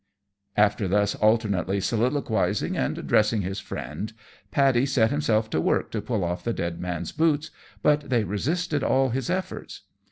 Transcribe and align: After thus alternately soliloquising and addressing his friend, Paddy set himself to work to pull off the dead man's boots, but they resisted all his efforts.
After 0.57 0.87
thus 0.87 1.13
alternately 1.13 1.79
soliloquising 1.79 2.75
and 2.75 2.97
addressing 2.97 3.43
his 3.43 3.59
friend, 3.59 4.11
Paddy 4.49 4.83
set 4.87 5.11
himself 5.11 5.47
to 5.51 5.61
work 5.61 5.91
to 5.91 6.01
pull 6.01 6.23
off 6.23 6.43
the 6.43 6.53
dead 6.53 6.79
man's 6.79 7.11
boots, 7.11 7.51
but 7.83 8.09
they 8.09 8.23
resisted 8.23 8.83
all 8.83 9.09
his 9.09 9.29
efforts. 9.29 9.81